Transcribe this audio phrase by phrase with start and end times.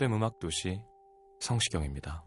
[0.00, 0.80] FM 음악 도시
[1.40, 2.24] 성시경입니다.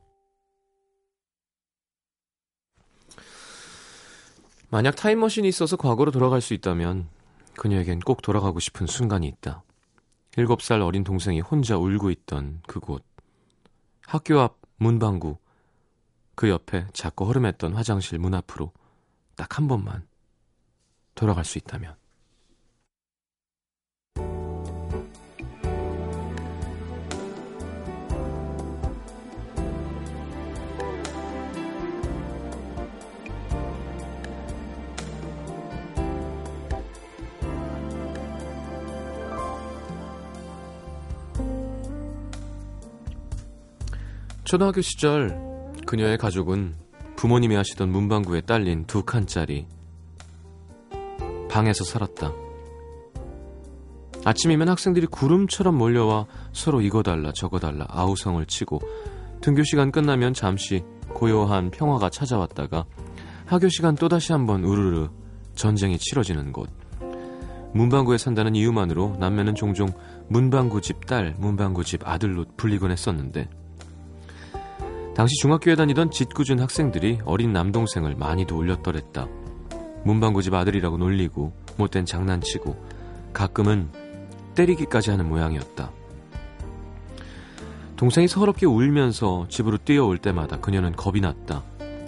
[4.70, 7.10] 만약 타임머신이 있어서 과거로 돌아갈 수 있다면
[7.58, 9.64] 그녀에겐 꼭 돌아가고 싶은 순간이 있다.
[10.38, 13.04] 일곱 살 어린 동생이 혼자 울고 있던 그곳.
[14.06, 15.40] 학교 앞 문방구.
[16.36, 18.72] 그 옆에 작고 허름했던 화장실 문 앞으로
[19.36, 20.08] 딱 한 번만
[21.16, 22.03] 돌아갈 수 있다면.
[44.54, 45.36] 초등학교 시절
[45.88, 46.76] 그녀의 가족은
[47.16, 49.66] 부모님이 하시던 문방구에 딸린 두 칸짜리
[51.50, 52.32] 방에서 살았다.
[54.24, 58.80] 아침이면 학생들이 구름처럼 몰려와 서로 이거 달라 저거 달라 아우성을 치고
[59.42, 60.84] 등교 시간 끝나면 잠시
[61.16, 62.86] 고요한 평화가 찾아왔다가
[63.48, 65.10] 하교 시간 또 다시 한번 우르르
[65.56, 66.70] 전쟁이 치러지는 곳.
[67.74, 69.88] 문방구에 산다는 이유만으로 남매는 종종
[70.28, 73.50] 문방구 집 딸, 문방구 집 아들로 불리곤 했었는데
[75.16, 79.28] 당시 중학교에 다니던 짓궂은 학생들이 어린 남동생을 많이도 울렸더랬다.
[80.06, 82.76] 문방구집 아들이라고 놀리고 못된 장난치고
[83.32, 83.90] 가끔은
[84.56, 85.92] 때리기까지 하는 모양이었다.
[87.96, 91.64] 동생이 서럽게 울면서 집으로 뛰어올 때마다 그녀는 겁이 났다.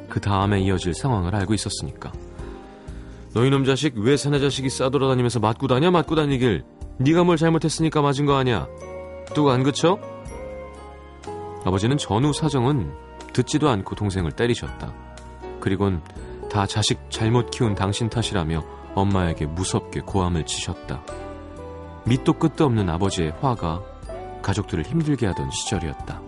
[0.10, 2.12] 그 다음에 이어질 상황을 알고 있었으니까.
[3.34, 6.64] 너희 놈 자식 왜 사내 자식이 싸돌아다니면서 맞고 다녀 맞고 다니길
[6.98, 8.68] 네가 뭘 잘못했으니까 맞은 거 아니야.
[9.34, 10.00] 뚝안 그쳐?
[11.66, 12.94] 아버지는 전후 사정은
[13.34, 14.94] 듣지도 않고 동생을 때리셨다.
[15.60, 16.02] 그리곤
[16.50, 21.04] 다 자식 잘못 키운 당신 탓이라며 엄마에게 무섭게 고함을 치셨다.
[22.06, 23.82] 밑도 끝도 없는 아버지의 화가
[24.44, 26.25] 가족들을 힘들게 하던 시절이었다.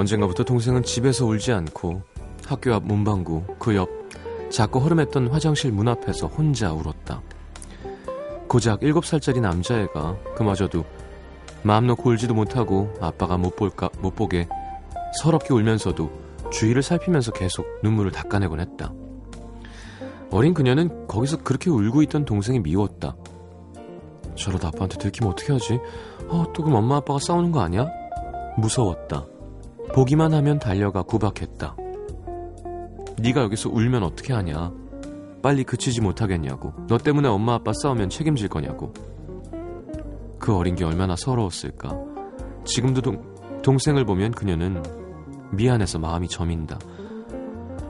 [0.00, 2.02] 언젠가부터 동생은 집에서 울지 않고
[2.46, 3.88] 학교 앞 문방구 그 옆
[4.50, 7.22] 작고 허름했던 화장실 문 앞에서 혼자 울었다.
[8.48, 10.84] 고작 7살짜리 남자애가 그마저도
[11.62, 14.48] 마음 놓고 울지도 못하고 아빠가 못 볼까 못 보게
[15.20, 16.10] 서럽게 울면서도
[16.50, 18.92] 주위를 살피면서 계속 눈물을 닦아내곤 했다.
[20.32, 23.14] 어린 그녀는 거기서 그렇게 울고 있던 동생이 미웠다.
[24.34, 25.78] 저러다 아빠한테 들키면 어떻게 하지?
[26.28, 27.86] 어, 또 그럼 엄마 아빠가 싸우는 거 아니야?
[28.56, 29.26] 무서웠다.
[29.94, 31.76] 보기만 하면 달려가 구박했다.
[33.18, 34.72] 네가 여기서 울면 어떻게 하냐?
[35.42, 36.72] 빨리 그치지 못하겠냐고.
[36.86, 38.92] 너 때문에 엄마 아빠 싸우면 책임질 거냐고.
[40.38, 41.98] 그 어린 게 얼마나 서러웠을까.
[42.64, 43.22] 지금도 동,
[43.62, 44.82] 동생을 보면 그녀는
[45.52, 46.78] 미안해서 마음이 저민다.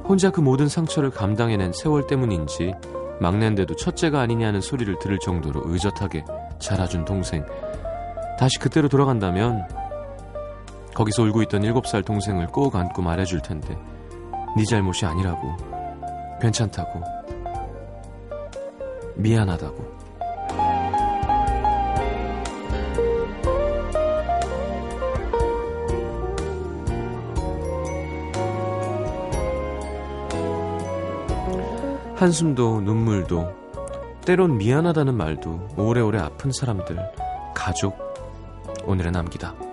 [0.09, 2.75] 혼자 그 모든 상처를 감당해낸 세월 때문인지
[3.21, 6.25] 막내인데도 첫째가 아니냐는 소리를 들을 정도로 의젓하게
[6.59, 7.45] 자라준 동생.
[8.39, 9.69] 다시 그때로 돌아간다면
[11.01, 13.75] 거기서 울고 있던 7살 동생을 꼭 안고 말해줄 텐데
[14.55, 15.57] 네 잘못이 아니라고.
[16.43, 17.01] 괜찮다고.
[19.15, 20.01] 미안하다고.
[32.17, 33.55] 한숨도 눈물도
[34.27, 36.99] 때론 미안하다는 말도 오래오래 아픈 사람들
[37.55, 37.97] 가족
[38.85, 39.70] 오늘의 남기다.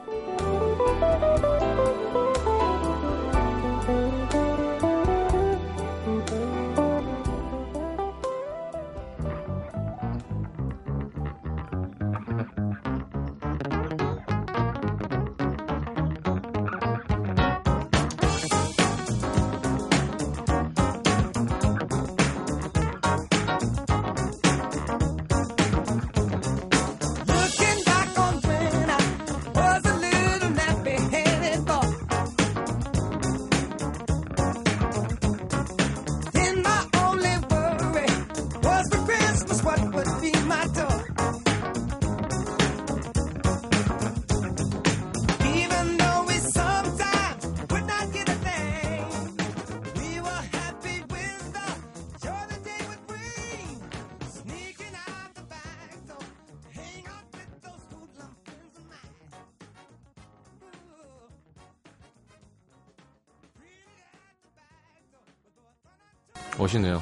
[66.67, 67.01] 멋이네요.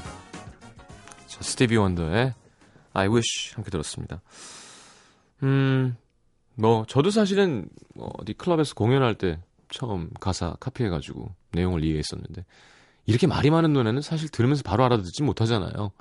[1.27, 2.33] 자, 스티비 원더의
[2.93, 4.21] I Wish 함께 들었습니다.
[5.41, 5.97] 음,
[6.53, 9.39] 뭐 저도 사실은 뭐 어디 클럽에서 공연할 때
[9.69, 12.45] 처음 가사 카피해가지고 내용을 이해했었는데
[13.07, 15.91] 이렇게 말이 많은 노래는 사실 들으면서 바로 알아듣지 못하잖아요.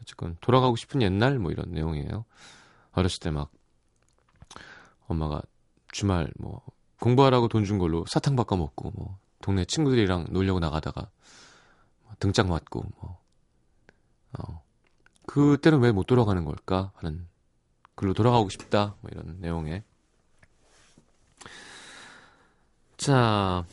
[0.00, 2.24] 어쨌건 돌아가고 싶은 옛날 뭐 이런 내용이에요.
[2.92, 3.50] 어렸을 때 막
[5.08, 5.42] 엄마가
[5.92, 6.60] 주말 뭐
[7.00, 11.10] 공부하라고 돈 준 걸로 사탕 바꿔 먹고 뭐 동네 친구들이랑 놀려고 나가다가 뭐
[12.22, 13.18] 등짝 맞고 뭐
[14.38, 14.62] 어,
[15.26, 17.26] 그때는 왜 못 돌아가는 걸까 하는
[17.96, 19.82] 글로 돌아가고 싶다 뭐 이런 내용의
[22.96, 23.64] 자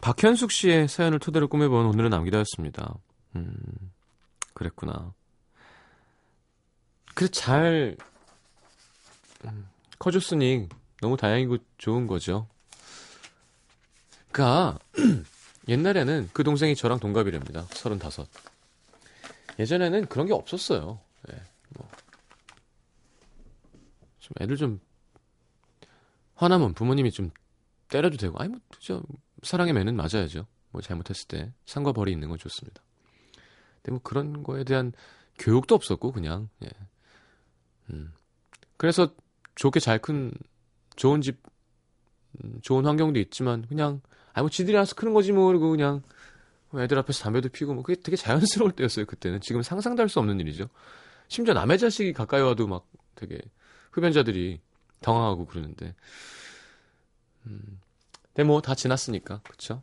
[0.00, 2.94] 박현숙 씨의 사연을 토대로 꾸며본 오늘은 남기다였습니다.
[3.36, 3.54] 음
[4.54, 5.12] 그랬구나.
[7.14, 7.96] 그래 잘
[9.44, 10.68] 음, 커줬으니
[11.02, 12.48] 너무 다행이고 좋은 거죠.
[14.32, 14.78] 그니까
[15.68, 17.62] 옛날에는 그 동생이 저랑 동갑이랍니다.
[17.70, 18.28] 서른다섯.
[19.58, 21.00] 예전에는 그런 게 없었어요.
[21.28, 21.40] 네,
[21.70, 21.88] 뭐.
[24.18, 24.80] 좀 애들 좀
[26.34, 27.30] 화나면 부모님이 좀
[27.88, 29.02] 때려도 되고 아니 뭐 저
[29.42, 30.46] 사랑의 매는 맞아야죠.
[30.70, 32.82] 뭐 잘못했을 때 상과 벌이 있는 건 좋습니다.
[33.76, 34.92] 근데 뭐 그런 거에 대한
[35.38, 36.68] 교육도 없었고 그냥 예.
[37.90, 38.12] 음.
[38.76, 39.14] 그래서
[39.54, 40.32] 좋게 잘 큰
[40.96, 41.40] 좋은 집
[42.42, 44.00] 음, 좋은 환경도 있지만 그냥
[44.34, 45.46] 아니 뭐 지들이 알아서 크는 거지 뭐.
[45.48, 46.02] 그리고 그냥
[46.76, 47.82] 애들 앞에서 담배도 피고 뭐.
[47.82, 49.40] 그게 되게 자연스러울 때였어요 그때는.
[49.40, 50.68] 지금 상상도 할 수 없는 일이죠.
[51.28, 53.40] 심지어 남의 자식이 가까이 와도 막 되게
[53.92, 54.60] 흡연자들이
[55.00, 55.94] 당황하고 그러는데.
[57.46, 57.80] 음.
[58.34, 59.40] 근데 뭐 다 지났으니까.
[59.48, 59.82] 그쵸?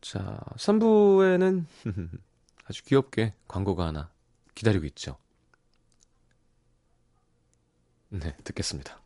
[0.00, 1.64] 자 3부에는
[2.64, 4.10] 아주 귀엽게 광고가 하나
[4.54, 5.16] 기다리고 있죠.
[8.10, 9.00] 네 듣겠습니다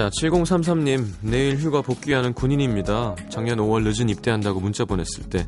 [0.00, 3.16] 자, 7033님, 내일 휴가 복귀하는 군인입니다.
[3.28, 5.46] 작년 5월 늦은 입대한다고 문자 보냈을 때,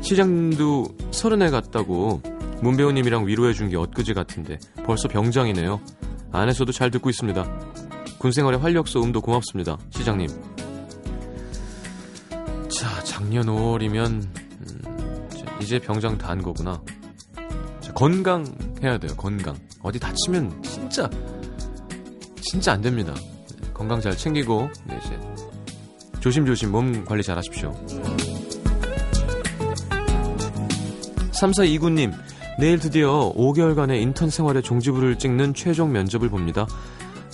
[0.00, 2.22] 시장도 서른에 갔다고
[2.62, 5.80] 문배우님이랑 위로해준 게 엊그제 같은데, 벌써 병장이네요.
[6.30, 7.44] 안에서도 잘 듣고 있습니다.
[8.18, 9.76] 군생활의 활력소 음도 고맙습니다.
[9.90, 10.28] 시장님.
[12.68, 14.47] 자, 작년 5월이면, 음,
[15.60, 16.80] 이제 병장 다 한 거구나.
[17.80, 19.56] 자, 건강해야 돼요, 건강.
[19.82, 21.08] 어디 다치면 진짜,
[22.40, 23.14] 진짜 안 됩니다.
[23.74, 25.18] 건강 잘 챙기고 네, 이제
[26.20, 27.72] 조심조심 몸 관리 잘 하십시오.
[31.32, 32.12] 3429님,
[32.58, 36.66] 내일 드디어 5개월간의 인턴 생활의 종지부를 찍는 최종 면접을 봅니다.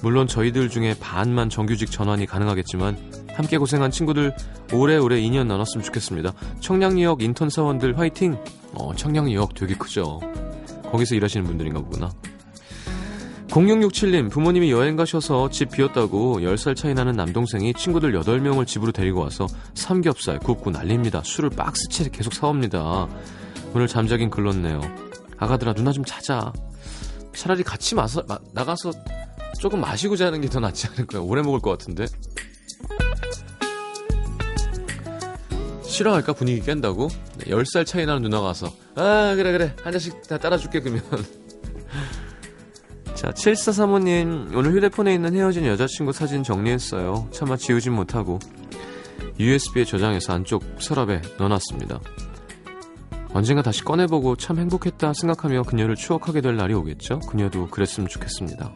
[0.02, 4.34] 물론 저희들 중에 반만 정규직 전환이 가능하겠지만 함께 고생한 친구들
[4.72, 6.32] 오래오래 인연 나눴으면 좋겠습니다.
[6.60, 8.36] 청량리역 인턴 사원들 화이팅!
[8.74, 10.20] 어, 청량리역 되게 크죠.
[10.90, 12.10] 거기서 일하시는 분들인가 보구나.
[13.48, 19.46] 0667님, 부모님이 여행 가셔서 집 비었다고 10살 차이 나는 남동생이 친구들 8명을 집으로 데리고 와서
[19.74, 21.22] 삼겹살 굽고 난립니다.
[21.24, 23.06] 술을 박스채 계속 사옵니다.
[23.74, 24.80] 오늘 잠자긴 글렀네요.
[25.38, 26.52] 아가들아, 누나 좀 자자.
[27.34, 28.92] 차라리 같이 마서, 마, 나가서
[29.60, 31.24] 조금 마시고 자는 게 더 낫지 않을까요?
[31.24, 32.06] 오래 먹을 것 같은데.
[35.94, 36.32] 싫어할까?
[36.32, 37.08] 분위기 깬다고?
[37.40, 39.74] 10살 차이 나는 누나가 와서, 아, 그래, 그래.
[39.82, 41.02] 한 잔씩 다 따라줄게, 그러면.
[43.14, 47.28] 자, 7435님, 오늘 휴대폰에 있는 헤어진 여자친구 사진 정리했어요.
[47.30, 48.38] 차마 지우진 못하고,
[49.38, 52.00] USB에 저장해서 안쪽 서랍에 넣어놨습니다.
[53.32, 57.20] 언젠가 다시 꺼내보고 참 행복했다 생각하며 그녀를 추억하게 될 날이 오겠죠?
[57.20, 58.74] 그녀도 그랬으면 좋겠습니다.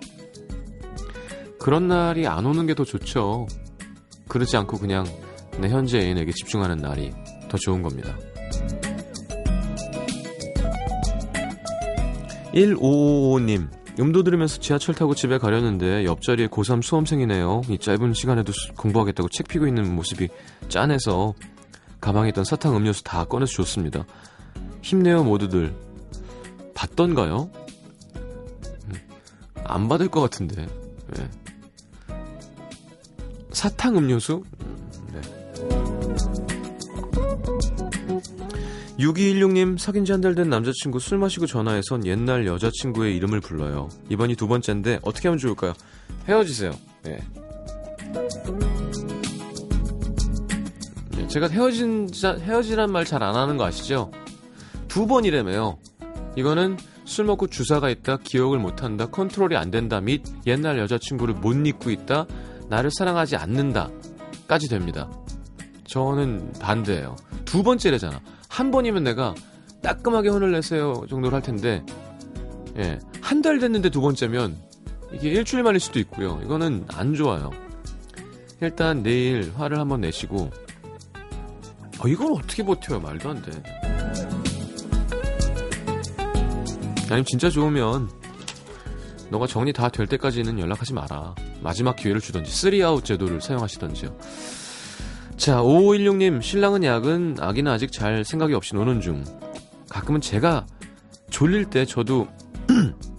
[1.60, 3.46] 그런 날이 안 오는 게 더 좋죠.
[4.28, 5.04] 그러지 않고 그냥
[5.60, 7.12] 내 현재 애인에게 집중하는 날이
[7.48, 8.16] 더 좋은 겁니다.
[12.54, 13.68] 1555님,
[14.00, 17.62] 음도 들으면서 지하철 타고 집에 가려는데 옆자리에 고3 수험생이네요.
[17.68, 20.28] 이 짧은 시간에도 공부하겠다고 책 피고 있는 모습이
[20.68, 21.34] 짠해서
[22.00, 24.04] 가방에 있던 사탕 음료수 다 꺼내서 줬습니다.
[24.82, 25.74] 힘내요 모두들.
[26.74, 27.50] 받던가요?
[28.16, 28.94] 음,
[29.64, 30.66] 안 받을 것 같은데.
[31.16, 31.28] 네.
[33.50, 34.44] 사탕 음료수?
[38.98, 43.88] 6216님, 사귄 지 한 달 된 남자친구 술 마시고 전화해선 옛날 여자친구의 이름을 불러요.
[44.10, 45.72] 이번이 두 번째인데 어떻게 하면 좋을까요?
[46.26, 46.72] 헤어지세요.
[47.04, 47.18] 네.
[51.16, 54.10] 네 제가 헤어진, 헤어지란 말 잘 안 하는 거 아시죠?
[54.88, 55.78] 두 번이라며요.
[56.36, 61.54] 이거는 술 먹고 주사가 있다, 기억을 못 한다, 컨트롤이 안 된다, 및 옛날 여자친구를 못
[61.66, 62.26] 잊고 있다,
[62.68, 63.90] 나를 사랑하지 않는다,
[64.46, 65.08] 까지 됩니다.
[65.88, 67.16] 저는 반대예요.
[67.44, 68.20] 두 번째래잖아.
[68.48, 69.34] 한 번이면 내가
[69.82, 71.84] 따끔하게 혼을 내세요 정도로 할 텐데
[72.76, 74.56] 예, 한 달 됐는데 두 번째면
[75.12, 76.40] 이게 일주일 만일 수도 있고요.
[76.44, 77.50] 이거는 안 좋아요.
[78.60, 80.50] 일단 내일 화를 한번 내시고
[82.00, 83.00] 어, 이걸 어떻게 버텨요?
[83.00, 83.50] 말도 안 돼.
[87.06, 88.10] 아니면 진짜 좋으면
[89.30, 91.34] 너가 정리 다 될 때까지는 연락하지 마라.
[91.62, 94.14] 마지막 기회를 주던지 3아웃 제도를 사용하시던지요.
[95.38, 99.22] 자, 5516님, 신랑은 야근, 아기는 아직 잘 생각이 없이 노는 중.
[99.88, 100.66] 가끔은 제가
[101.30, 102.26] 졸릴 때 저도,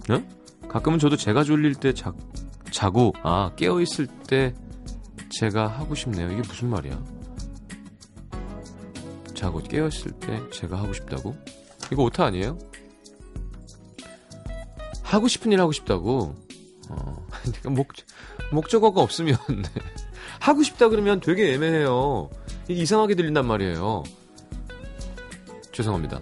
[0.06, 0.22] 네?
[0.68, 2.12] 가끔은 저도 제가 졸릴 때 자,
[2.70, 4.54] 자고, 아, 깨어있을 때
[5.30, 6.30] 제가 하고 싶네요.
[6.30, 7.02] 이게 무슨 말이야?
[9.34, 11.34] 자고 깨어있을 때 제가 하고 싶다고?
[11.90, 12.58] 이거 오타 아니에요?
[15.02, 16.36] 하고 싶은 일 하고 싶다고?
[16.90, 17.88] 어, 그러니까 목,
[18.52, 19.99] 목적어가 없으면, 네.
[20.40, 22.30] 하고 싶다 그러면 되게 애매해요.
[22.68, 24.02] 이상하게 들린단 말이에요.
[25.70, 26.20] 죄송합니다.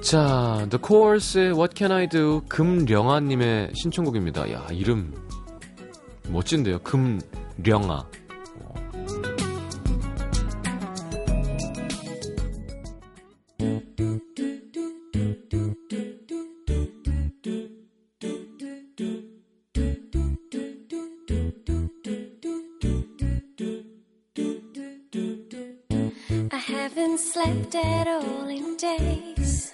[0.00, 4.52] 자, The Course의 What Can I Do 금령아님의 신청곡입니다.
[4.52, 5.14] 야, 이름
[6.28, 6.80] 멋진데요.
[6.80, 8.06] 금령아.
[27.14, 29.72] Haven't slept at all in days.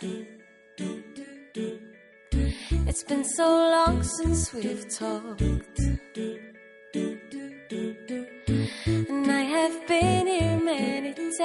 [2.87, 5.41] It's been so long since we've talked.
[8.87, 11.41] And I have been here many times.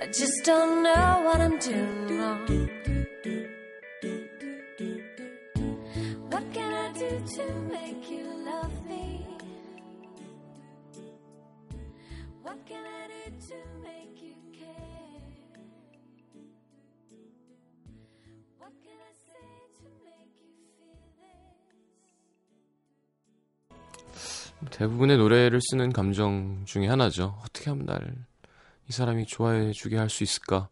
[0.00, 2.67] I just don't know what I'm doing wrong.
[24.78, 27.38] 대부분의 노래를 쓰는 감정 중에 하나죠.
[27.44, 28.28] 어떻게 하면 날
[28.88, 30.68] 이 사람이 좋아해 주게 할 수 있을까?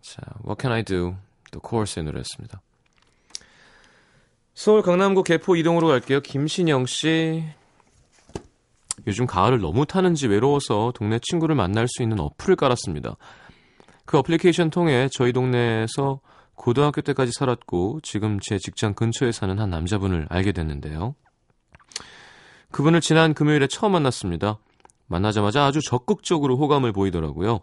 [0.00, 1.16] 자, What Can I Do?
[1.50, 2.62] The Course의 노래였습니다.
[4.54, 6.20] 서울 강남구 개포 이동으로 갈게요.
[6.20, 7.44] 김신영 씨.
[9.06, 13.16] 요즘 가을을 너무 타는지 외로워서 동네 친구를 만날 수 있는 어플을 깔았습니다.
[14.06, 16.20] 그 어플리케이션 통해 저희 동네에서
[16.54, 21.14] 고등학교 때까지 살았고 지금 제 직장 근처에 사는 한 남자분을 알게 됐는데요.
[22.70, 24.58] 그분을 지난 금요일에 처음 만났습니다.
[25.06, 27.60] 만나자마자 아주 적극적으로 호감을 보이더라고요.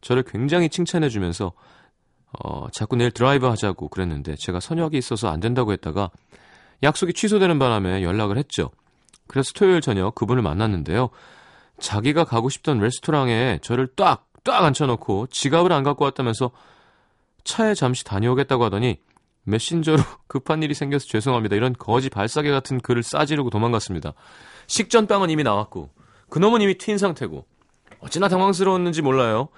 [0.00, 1.52] 저를 굉장히 칭찬해주면서
[2.40, 6.10] 어, 자꾸 내일 드라이브 하자고 그랬는데 제가 선약이 있어서 안 된다고 했다가
[6.82, 8.70] 약속이 취소되는 바람에 연락을 했죠.
[9.28, 11.10] 그래서 토요일 저녁 그분을 만났는데요.
[11.78, 16.50] 자기가 가고 싶던 레스토랑에 저를 딱, 딱 앉혀놓고 지갑을 안 갖고 왔다면서
[17.44, 18.98] 차에 잠시 다녀오겠다고 하더니
[19.44, 21.56] 메신저로 급한 일이 생겨서 죄송합니다.
[21.56, 24.14] 이런 거지 발사계 같은 글을 싸지르고 도망갔습니다.
[24.66, 25.90] 식전빵은 이미 나왔고
[26.30, 27.46] 그놈은 이미 튄 상태고
[28.00, 29.48] 어찌나 당황스러웠는지 몰라요.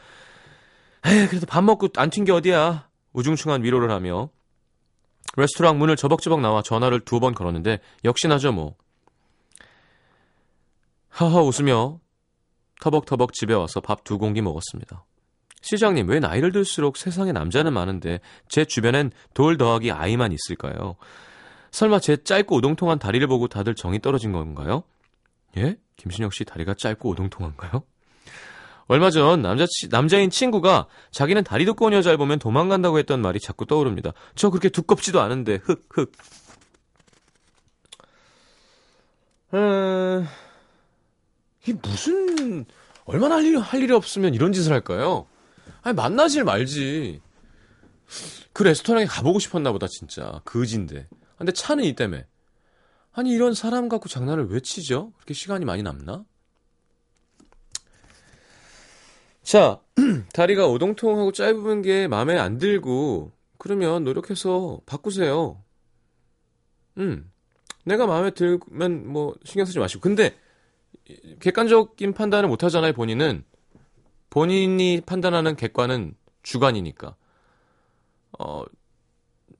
[1.06, 2.88] 에이 그래도 밥 먹고 안 튄 게 어디야.
[3.12, 4.30] 우중충한 위로를 하며
[5.36, 8.74] 레스토랑 문을 저벅저벅 나와 전화를 두 번 걸었는데 역시나죠 뭐.
[11.08, 12.00] 하하 웃으며
[12.80, 15.04] 터벅터벅 집에 와서 밥 두 공기 먹었습니다.
[15.62, 20.96] 시장님, 왜 나이를 들수록 세상에 남자는 많은데 제 주변엔 돌 더하기 아이만 있을까요?
[21.70, 24.84] 설마 제 짧고 오동통한 다리를 보고 다들 정이 떨어진 건가요?
[25.56, 25.76] 예?
[25.96, 27.82] 김신혁 씨 다리가 짧고 오동통한가요?
[28.86, 34.12] 얼마 전 남자, 남자인 친구가 자기는 다리 두꺼운 여자를 보면 도망간다고 했던 말이 자꾸 떠오릅니다.
[34.34, 36.12] 저 그렇게 두껍지도 않은데, 흑, 흑.
[39.54, 40.28] 음,
[41.62, 42.66] 이게 무슨,
[43.06, 45.26] 얼마나 할, 일, 할 일이 없으면 이런 짓을 할까요?
[45.84, 47.20] 아니, 만나질 말지.
[48.54, 50.40] 그 레스토랑에 가보고 싶었나 보다, 진짜.
[50.44, 51.06] 그지인데.
[51.36, 52.26] 근데 차는 이 때문에.
[53.12, 55.12] 아니, 이런 사람 갖고 장난을 왜 치죠?
[55.16, 56.24] 그렇게 시간이 많이 남나?
[59.42, 59.82] 자,
[60.32, 65.62] 다리가 오동통하고 짧은 게 마음에 안 들고, 그러면 노력해서 바꾸세요.
[66.96, 67.30] 음.
[67.84, 70.00] 내가 마음에 들면 뭐 신경 쓰지 마시고.
[70.00, 70.34] 근데,
[71.40, 73.44] 객관적인 판단을 못 하잖아요, 본인은.
[74.34, 77.14] 본인이 판단하는 객관은 주관이니까.
[78.36, 78.64] 어,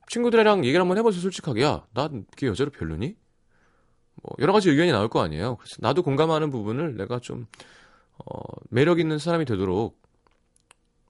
[0.09, 1.63] 친구들이랑 얘기를 한번 해보세요, 솔직하게.
[1.63, 3.15] 야, 난그 여자로 별로니?
[4.15, 5.55] 뭐, 여러 가지 의견이 나올 거 아니에요.
[5.55, 7.47] 그래서 나도 공감하는 부분을 내가 좀,
[8.17, 9.97] 어, 매력 있는 사람이 되도록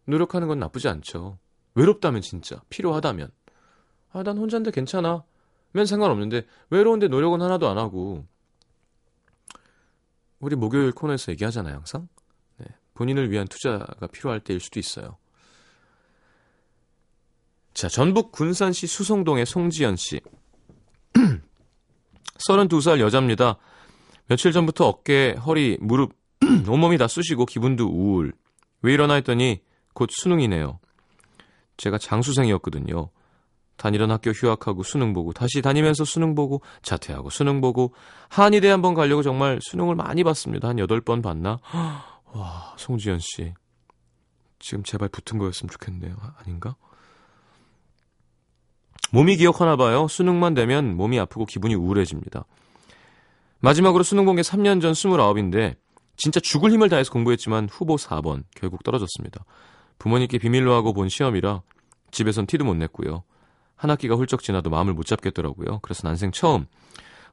[0.05, 1.39] 노력하는 건 나쁘지 않죠.
[1.73, 3.31] 외롭다면 진짜, 필요하다면.
[4.11, 5.23] 아, 난 혼자인데 괜찮아.
[5.71, 8.27] 면 상관없는데, 외로운데 노력은 하나도 안 하고,
[10.39, 12.07] 우리 목요일 코너에서 얘기하잖아요, 항상.
[12.95, 15.17] 네, 본인을 위한 투자가 필요할 때일 수도 있어요.
[17.73, 20.21] 자, 전북 군산시 수성동의 송지연 씨.
[22.49, 23.57] 32살 여자입니다.
[24.27, 26.13] 며칠 전부터 어깨, 허리, 무릎,
[26.67, 28.33] 온몸이 다 쑤시고 기분도 우울.
[28.81, 29.61] 왜 이러나 했더니
[29.93, 30.79] 곧 수능이네요.
[31.77, 33.09] 제가 장수생이었거든요.
[33.77, 37.93] 다니던 학교 휴학하고 수능 보고 다시 다니면서 수능 보고 자퇴하고 수능 보고
[38.29, 40.69] 한의대 한번 가려고 정말 수능을 많이 봤습니다.
[40.69, 41.59] 한 8번 봤나?
[42.35, 43.53] 와, 송지연 씨.
[44.59, 46.15] 지금 제발 붙은 거였으면 좋겠네요.
[46.19, 46.75] 아, 아닌가?
[49.11, 50.07] 몸이 기억하나 봐요.
[50.09, 52.43] 수능만 되면 몸이 아프고 기분이 우울해집니다.
[53.59, 55.75] 마지막으로 수능 본 게 3년 전 29인데
[56.17, 59.45] 진짜 죽을 힘을 다해서 공부했지만 후보 4번 결국 떨어졌습니다.
[59.97, 61.61] 부모님께 비밀로 하고 본 시험이라
[62.11, 63.23] 집에선 티도 못 냈고요.
[63.75, 65.79] 한 학기가 훌쩍 지나도 마음을 못 잡겠더라고요.
[65.79, 66.65] 그래서 난생 처음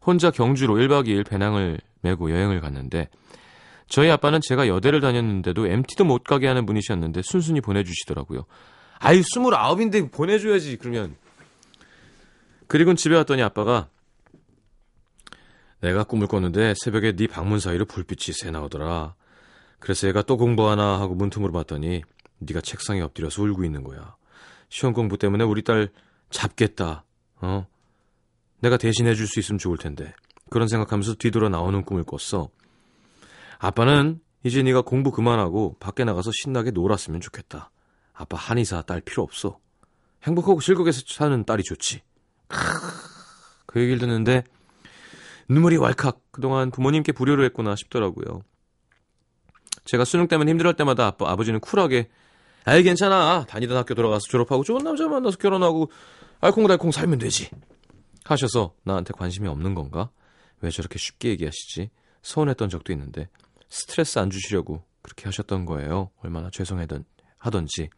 [0.04, 3.08] 혼자 경주로 1박 2일 배낭을 메고 여행을 갔는데
[3.92, 8.46] 저희 아빠는 제가 여대를 다녔는데도 MT도 못 가게 하는 분이셨는데 순순히 보내주시더라고요.
[8.98, 11.14] 아이 29인데 보내줘야지 그러면
[12.68, 13.90] 그리고 집에 왔더니 아빠가
[15.82, 19.14] 내가 꿈을 꿨는데 새벽에 네 방문 사이로 불빛이 새 나오더라.
[19.78, 22.00] 그래서 얘가 또 공부하나 하고 문틈으로 봤더니
[22.38, 24.16] 네가 책상에 엎드려서 울고 있는 거야.
[24.70, 25.90] 시험 공부 때문에 우리 딸
[26.30, 27.04] 잡겠다.
[27.42, 27.66] 어?
[28.60, 30.14] 내가 대신해 줄 수 있으면 좋을 텐데.
[30.48, 32.48] 그런 생각하면서 뒤돌아 나오는 꿈을 꿨어.
[33.62, 37.70] 아빠는 이제 네가 공부 그만하고 밖에 나가서 신나게 놀았으면 좋겠다.
[38.12, 39.60] 아빠 한의사 딸 필요 없어.
[40.24, 42.02] 행복하고 즐겁게 사는 딸이 좋지.
[43.66, 44.42] 그 얘기를 듣는데
[45.48, 48.42] 눈물이 왈칵 그동안 부모님께 불효를 했구나 싶더라고요.
[49.84, 52.08] 제가 수능 때문에 힘들할 때마다 아빠, 아버지는 쿨하게
[52.64, 55.88] 아이 괜찮아 다니던 학교 돌아가서 졸업하고 좋은 남자 만나서 결혼하고
[56.40, 57.48] 알콩달콩 살면 되지
[58.24, 60.10] 하셔서 나한테 관심이 없는 건가?
[60.62, 61.90] 왜 저렇게 쉽게 얘기하시지?
[62.22, 63.28] 서운했던 적도 있는데
[63.72, 66.10] 스트레스 안 주시려고 그렇게 하셨던 거예요.
[66.22, 67.06] 얼마나 죄송하던
[67.38, 67.88] 하던지.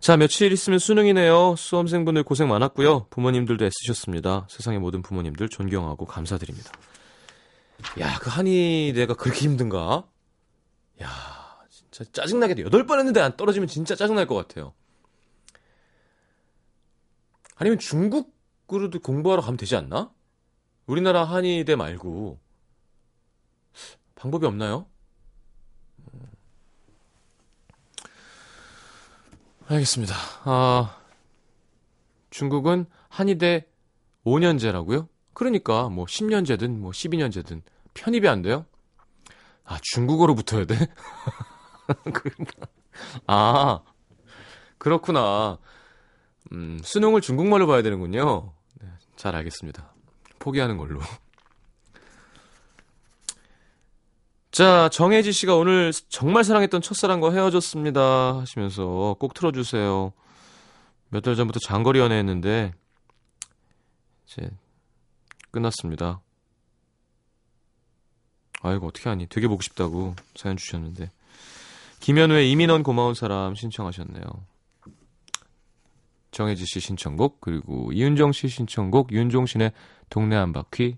[0.00, 1.54] 자, 며칠 있으면 수능이네요.
[1.56, 3.06] 수험생분들 고생 많았고요.
[3.08, 4.48] 부모님들도 애쓰셨습니다.
[4.50, 6.72] 세상의 모든 부모님들 존경하고 감사드립니다.
[8.00, 10.08] 야, 그 한의대가 그렇게 힘든가?
[11.02, 11.08] 야,
[11.70, 12.62] 진짜 짜증나게 돼.
[12.62, 14.74] 여덟 번 했는데 안 떨어지면 진짜 짜증날 것 같아요.
[17.54, 20.10] 아니면 중국으로도 공부하러 가면 되지 않나?
[20.86, 22.40] 우리나라 한의대 말고
[24.26, 24.86] 방법이 없나요?
[29.68, 30.14] 알겠습니다.
[30.44, 30.96] 아,
[32.30, 33.66] 중국은 한의대
[34.24, 35.08] 5년제라고요?
[35.32, 37.62] 그러니까 뭐 10년제든 뭐 12년제든
[37.94, 38.66] 편입이 안 돼요?
[39.64, 40.74] 아, 중국어로 붙어야 돼?
[43.26, 43.80] 아,
[44.78, 45.58] 그렇구나.
[46.52, 48.52] 음, 수능을 중국말로 봐야 되는군요.
[48.80, 49.94] 네, 잘 알겠습니다.
[50.38, 51.00] 포기하는 걸로.
[54.56, 60.14] 자, 정혜지 씨가 오늘 정말 사랑했던 첫사랑과 헤어졌습니다 하시면서 꼭 틀어주세요.
[61.10, 62.72] 몇 달 전부터 장거리 연애했는데
[64.26, 64.50] 이제
[65.50, 66.22] 끝났습니다.
[68.62, 69.26] 아이고 어떻게 하니?
[69.26, 71.10] 되게 보고 싶다고 사연 주셨는데
[72.00, 74.24] 김현우의 이민원 고마운 사람 신청하셨네요.
[76.30, 79.72] 정혜지 씨 신청곡 그리고 이윤정 씨 신청곡 윤종신의
[80.08, 80.96] 동네 한 바퀴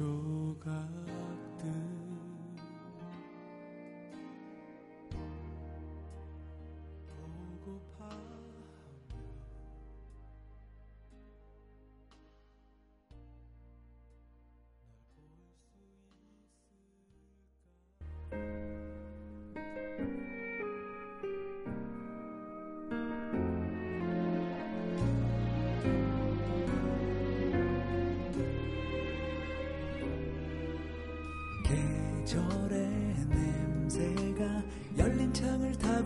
[0.00, 0.99] 조각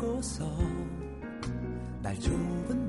[0.05, 0.45] 타고서
[2.03, 2.84] 날 좁은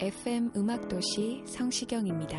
[0.00, 2.38] FM 음악도시 성시경입니다.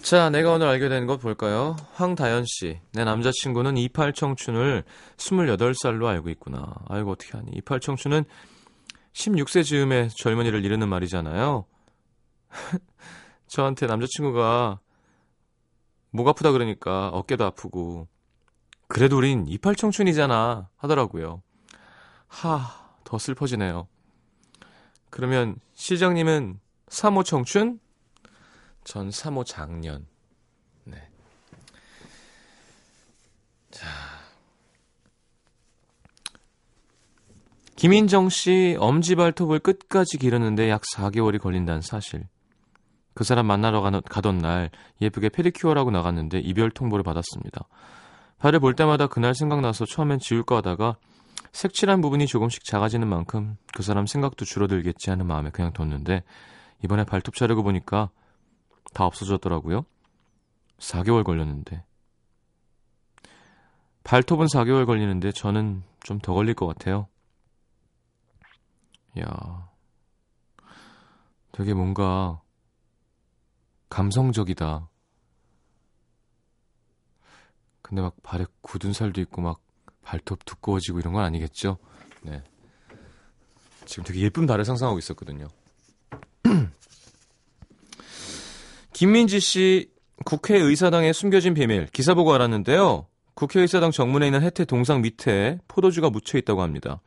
[0.00, 1.74] 자, 내가 오늘 알게 된 것 볼까요?
[1.94, 2.78] 황다연 씨.
[2.92, 4.84] 내 남자친구는 28 청춘을
[5.16, 6.74] 28살로 알고 있구나.
[6.88, 7.50] 아이고, 어떻게 하니.
[7.52, 8.24] 28 청춘은
[9.14, 11.64] 16세 즈음에 젊은이를 이르는 말이잖아요.
[13.48, 14.78] 저한테 남자친구가
[16.10, 18.06] 목 아프다 그러니까 어깨도 아프고
[18.86, 21.42] 그래도 우린 28 청춘이잖아 하더라고요.
[22.28, 23.86] 하, 더 슬퍼지네요.
[25.10, 27.78] 그러면 시장님은 3호 청춘?
[28.84, 30.06] 전 3호 작년.
[30.84, 31.08] 네.
[33.70, 33.86] 자.
[37.76, 42.26] 김인정 씨 엄지발톱을 끝까지 기르는데 약 4개월이 걸린다는 사실.
[43.14, 47.68] 그 사람 만나러 가던, 날 예쁘게 페디큐어라고 나갔는데 이별 통보를 받았습니다.
[48.38, 50.96] 발을 볼 때마다 그날 생각나서 처음엔 지울까 하다가
[51.54, 56.24] 색칠한 부분이 조금씩 작아지는 만큼 그 사람 생각도 줄어들겠지 하는 마음에 그냥 뒀는데
[56.82, 58.10] 이번에 발톱 자르고 보니까
[58.92, 59.86] 다 없어졌더라고요.
[60.78, 61.84] 4개월 걸렸는데.
[64.02, 67.06] 발톱은 4개월 걸리는데 저는 좀 더 걸릴 것 같아요.
[69.20, 69.70] 야
[71.52, 72.42] 되게 뭔가
[73.90, 74.90] 감성적이다.
[77.80, 79.63] 근데 막 발에 굳은 살도 있고 막
[80.04, 81.78] 발톱 두꺼워지고 이런 건 아니겠죠?
[82.22, 82.42] 네.
[83.84, 85.48] 지금 되게 예쁜 발을 상상하고 있었거든요.
[88.92, 89.90] 김민지 씨
[90.24, 93.06] 국회 의사당에 숨겨진 비밀 기사 보고 알았는데요.
[93.34, 97.00] 국회 의사당 정문에 있는 혜태 동상 밑에 포도주가 묻혀 있다고 합니다.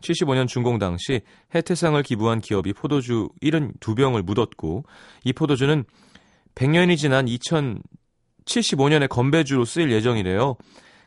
[0.00, 1.22] 75년 준공 당시
[1.54, 4.84] 혜태상을 기부한 기업이 포도주 72병을 묻었고
[5.24, 5.84] 이 포도주는
[6.54, 10.56] 100년이 지난 2075년에 건배주로 쓰일 예정이래요.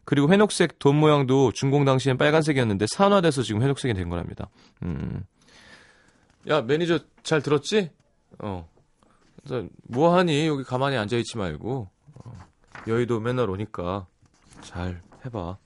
[0.05, 4.49] 그리고 회녹색 돈 모양도 준공 당시엔 빨간색이었는데 산화돼서 지금 회녹색이 된 거랍니다.
[4.83, 5.23] 음.
[6.47, 7.91] 야 매니저 잘 들었지?
[8.39, 8.69] 어.
[9.83, 12.31] 뭐하니 여기 가만히 앉아 있지 말고 어,
[12.87, 14.07] 여의도 맨날 오니까
[14.61, 15.57] 잘 해봐.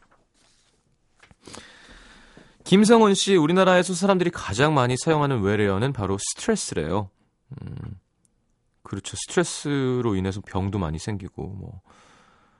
[2.63, 7.09] 김성훈 씨, 우리나라에서 사람들이 가장 많이 사용하는 외래어는 바로 스트레스래요.
[7.61, 7.75] 음,
[8.83, 9.17] 그렇죠.
[9.17, 11.81] 스트레스로 인해서 병도 많이 생기고, 뭐.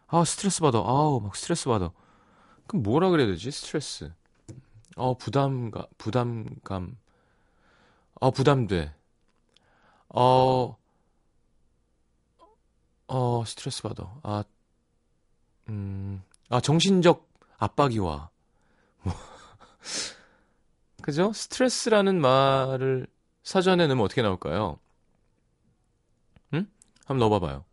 [0.10, 0.80] 아, 스트레스 받아.
[0.80, 1.92] 아우, 막 스트레스 받아.
[2.68, 3.52] 그럼 뭐라 그래야 되지?
[3.52, 4.12] 스트레스.
[4.98, 6.98] 어, 부담감, 부담감.
[8.22, 8.92] 아, 부담돼.
[10.10, 10.78] 어,
[13.08, 14.16] 어, 스트레스 받아.
[14.24, 14.44] 아,
[15.70, 18.30] 음, 아, 정신적 압박이 와.
[19.04, 19.14] 뭐.
[21.02, 21.32] 그죠?
[21.34, 23.08] 스트레스라는 말을
[23.44, 24.80] 사전에 넣으면 어떻게 나올까요?
[26.54, 26.68] 응?
[27.06, 27.66] 한번 넣어봐봐요.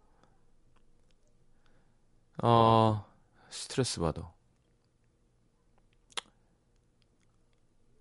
[2.48, 3.04] 어,
[3.50, 4.32] 스트레스 받아.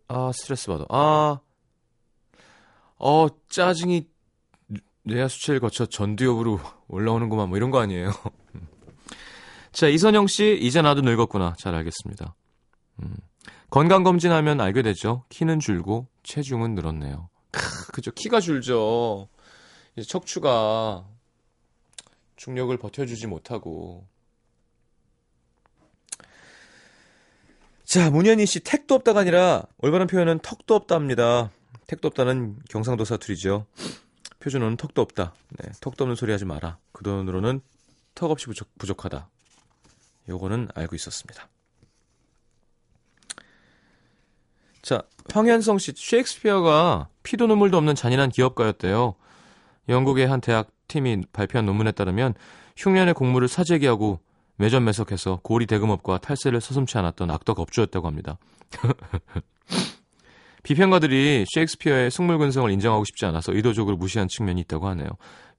[0.07, 0.85] 아, 스트레스 받아.
[0.89, 1.39] 아,
[2.99, 4.07] 어, 짜증이
[5.01, 8.11] 뇌하 수치를 거쳐 전두엽으로 올라오는구만, 뭐 이런 거 아니에요.
[9.73, 11.55] 자, 이선영 씨, 이제 나도 늙었구나.
[11.57, 12.35] 잘 알겠습니다.
[13.01, 13.17] 음.
[13.71, 15.25] 건강검진하면 알게 되죠.
[15.29, 17.29] 키는 줄고 체중은 늘었네요.
[17.49, 18.11] 크, 그죠.
[18.11, 19.27] 키가 줄죠.
[20.07, 21.03] 척추가
[22.35, 24.05] 중력을 버텨주지 못하고.
[27.85, 31.51] 자, 문현희 씨, 택도 없다가 아니라 올바른 표현은 턱도 없답니다.
[31.85, 33.67] 택도 없다는 경상도 사투리죠.
[34.39, 35.35] 표준어는 턱도 없다.
[35.59, 36.79] 네, 턱도 없는 소리 하지 마라.
[36.91, 37.61] 그 돈으로는
[38.15, 39.29] 턱 없이 부족, 부족하다.
[40.27, 41.47] 요거는 알고 있었습니다.
[44.81, 49.15] 자, 황현성 씨, 셰익스피어가 피도 눈물도 없는 잔인한 기업가였대요.
[49.89, 52.33] 영국의 한 대학 팀이 발표한 논문에 따르면
[52.77, 54.19] 흉년의 공물을 사재기하고
[54.57, 58.37] 매점 매석해서 고리 대금업과 탈세를 서슴치 않았던 악덕 업주였다고 합니다.
[60.63, 65.09] 비평가들이 셰익스피어의 속물근성을 인정하고 싶지 않아서 의도적으로 무시한 측면이 있다고 하네요.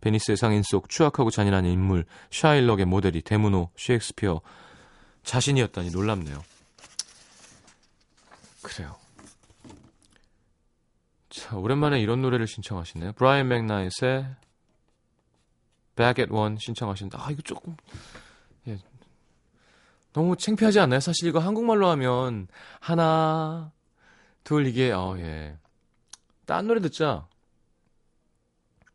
[0.00, 4.40] 베니스의 상인 속 추악하고 잔인한 인물 샤일럭의 모델이 대문호 셰익스피어
[5.22, 6.42] 자신이었다니 놀랍네요.
[8.62, 8.96] 그래요.
[11.30, 13.12] 자, 오랜만에 이런 노래를 신청하시네요.
[13.12, 14.26] 브라이언 맥나잇의
[15.94, 17.18] Back at One 신청하신다.
[17.22, 18.25] 아, 이거 조금 예.
[20.16, 21.00] 너무 창피하지 않나요?
[21.00, 22.48] 사실 이거 한국말로 하면
[22.80, 23.70] 하나
[24.44, 25.58] 둘 이게 어 예.
[26.46, 27.28] 딴 노래 듣자.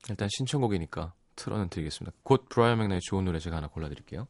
[0.10, 2.17] 일단 신청곡이니까 틀어는 드리겠습니다.
[2.23, 4.27] 곧 브라이언 맥나잇 좋은 노래 제가 하나 골라 드릴게요.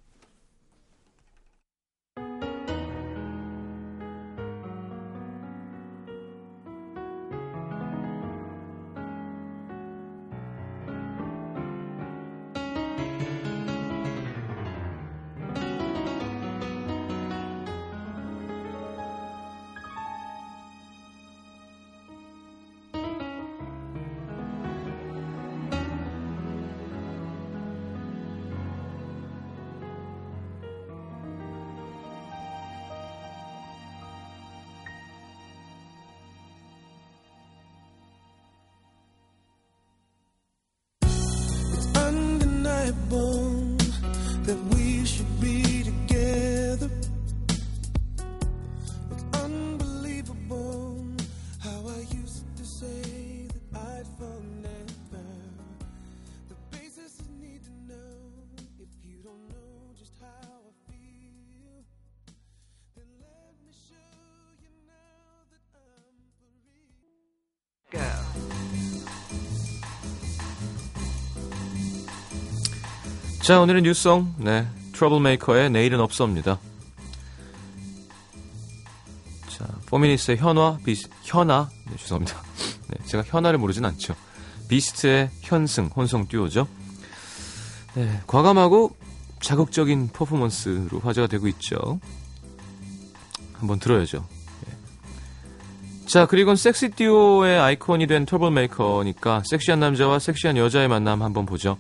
[73.42, 74.68] 자, 오늘의 new song, 네.
[74.94, 76.60] 트러블메이커의 내일은 없어입니다.
[79.48, 82.40] 자, 포미닛의 현화, 비스, 현아, 네, 죄송합니다.
[82.88, 84.14] 네, 제가 현아를 모르진 않죠.
[84.68, 86.68] 비스트의 현승, 혼성 듀오죠.
[87.96, 88.96] 네, 과감하고
[89.42, 92.00] 자극적인 퍼포먼스로 화제가 되고 있죠.
[93.54, 94.24] 한번 들어야죠.
[94.68, 96.06] 네.
[96.06, 101.80] 자, 그리고 섹시 듀오의 아이콘이 된 트러블메이커니까 섹시한 남자와 섹시한 여자의 만남 한번 보죠.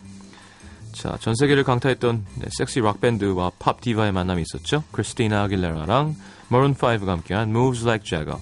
[0.93, 4.83] 자, 전 세계를 강타했던 네, 섹시 락 밴드와 팝 디바의 만남이 있었죠.
[4.91, 6.15] 크리스티나 아길레라랑
[6.49, 8.39] 머룬 5가 함께한 Moves Like Jagger.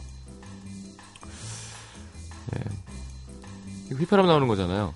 [2.51, 2.62] 네.
[3.88, 4.93] 이거 휘파람 나오는 거잖아요.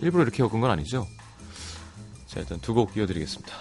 [0.00, 1.06] 일부러 이렇게 엮은 건 아니죠?
[2.26, 3.54] 자, 일단 두 곡 이어드리겠습니다.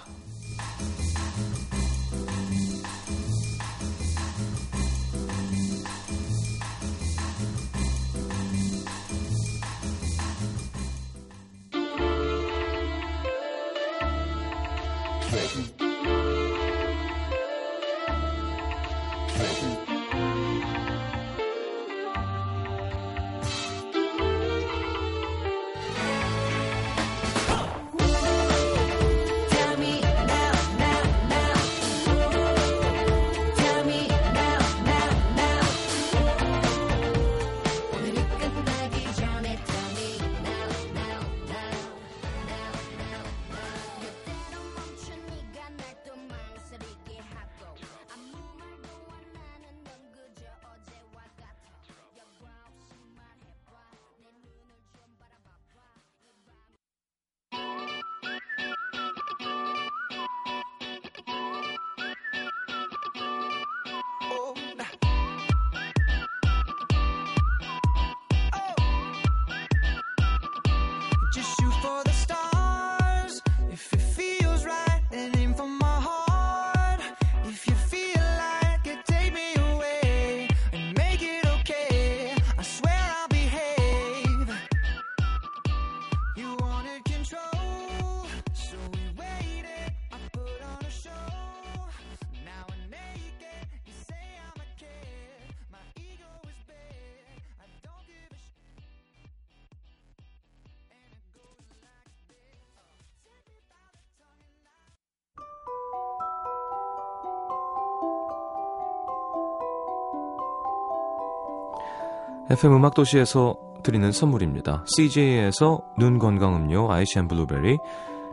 [112.52, 114.84] FM 음악도시에서 드리는 선물입니다.
[114.86, 117.78] CJ에서 눈 건강 음료 아이시안 블루베리,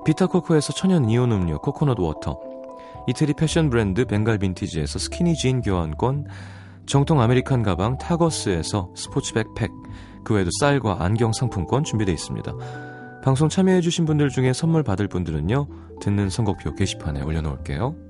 [0.04, 2.36] 비타코코에서 천연 이온 음료 코코넛 water,
[3.06, 6.26] 이태리 패션 브랜드 벵갈 빈티지에서 스키니진 교환권,
[6.86, 9.70] 정통 American 가방 타거스에서 스포츠 백팩,
[10.24, 12.52] 그 외에도 쌀과 안경 상품권 준비되어 있습니다.
[13.22, 15.68] 방송 참여해주신 분들 중에 선물 받을 분들은요,
[16.00, 18.07] 듣는 선곡표 게시판에 올려놓을게요.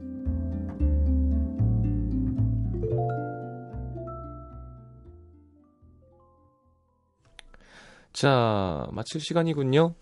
[8.18, 9.94] 자, 마칠 시간이군요.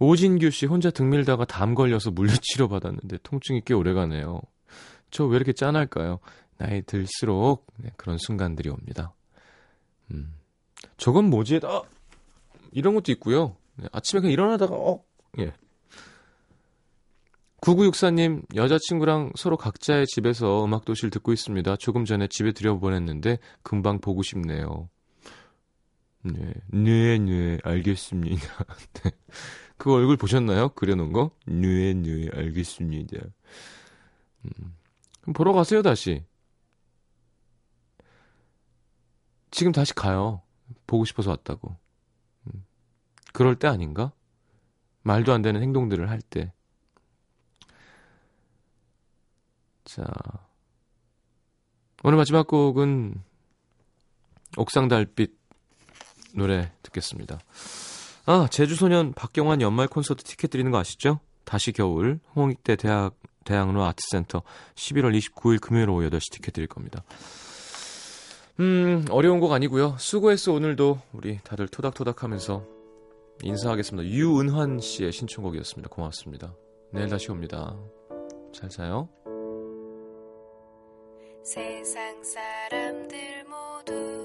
[0.00, 4.40] 오진규 씨 혼자 등 밀다가 담 걸려서 물리치료 받았는데 통증이 꽤 오래 가네요.
[5.12, 6.18] 저 왜 이렇게 짠할까요?
[6.58, 9.14] 나이 들수록 네, 그런 순간들이 옵니다.
[10.10, 10.34] 음.
[10.96, 11.60] 저건 뭐지?
[11.62, 11.82] 아!
[12.72, 13.54] 이런 것도 있고요.
[13.76, 15.04] 네, 아침에 그냥 일어나다가 어,
[15.38, 15.52] 예.
[17.60, 21.76] 9964님, 여자친구랑 서로 각자의 집에서 음악도시를 듣고 있습니다.
[21.76, 24.88] 조금 전에 집에 들여보냈는데 금방 보고 싶네요.
[26.22, 28.64] 네, 네, 네, 알겠습니다.
[29.02, 29.10] 네.
[29.76, 30.70] 그 얼굴 보셨나요?
[30.70, 31.30] 그려놓은 거?
[31.46, 33.16] 네, 네, 알겠습니다.
[34.44, 34.76] 음,
[35.22, 36.24] 그럼 보러 가세요, 다시.
[39.50, 40.42] 지금 다시 가요.
[40.86, 41.76] 보고 싶어서 왔다고.
[42.46, 42.64] 음,
[43.32, 44.12] 그럴 때 아닌가?
[45.02, 46.52] 말도 안 되는 행동들을 할 때.
[49.84, 50.04] 자.
[52.02, 53.22] 오늘 마지막 곡은
[54.56, 55.39] 옥상 달빛
[56.34, 57.38] 노래 듣겠습니다.
[58.26, 61.20] 아, 제주소년 박경환 연말 콘서트 티켓 드리는 거 아시죠?
[61.44, 63.14] 다시 겨울 홍익대 대학
[63.44, 64.42] 대학로 아트센터
[64.74, 67.02] 11월 29일 금요일 오후 8시 티켓 드릴 겁니다.
[68.60, 69.96] 음, 어려운 곡 아니고요.
[69.98, 72.64] 수고했어 오늘도 우리 다들 토닥토닥 하면서
[73.42, 74.08] 인사하겠습니다.
[74.08, 75.88] 유은환 씨의 신청곡이었습니다.
[75.88, 76.54] 고맙습니다.
[76.92, 77.74] 내일 다시 옵니다.
[78.52, 79.08] 잘 자요.
[81.42, 84.19] 세상 사람들 모두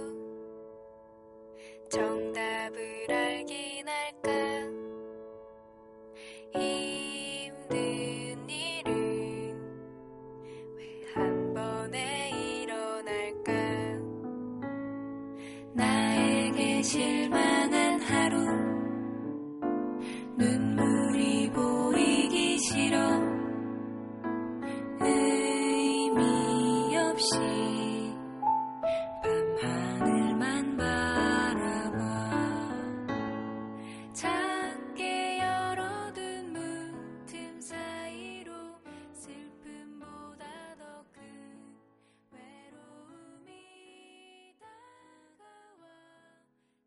[1.95, 4.29] 정답을 알긴 할까?
[6.53, 9.55] 힘든 일은
[10.75, 12.31] 왜 한 번에
[12.63, 13.53] 일어날까?
[15.73, 17.73] 나에게 실망